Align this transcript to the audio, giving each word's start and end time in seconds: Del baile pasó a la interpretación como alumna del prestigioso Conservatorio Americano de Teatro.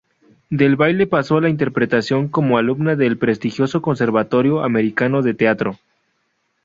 Del 0.49 0.77
baile 0.77 1.05
pasó 1.05 1.37
a 1.37 1.41
la 1.41 1.49
interpretación 1.49 2.27
como 2.27 2.57
alumna 2.57 2.95
del 2.95 3.19
prestigioso 3.19 3.83
Conservatorio 3.83 4.63
Americano 4.63 5.21
de 5.21 5.35
Teatro. 5.35 5.77